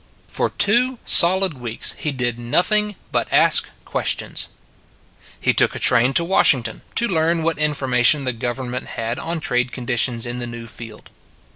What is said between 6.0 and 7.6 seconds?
to Washington to learn what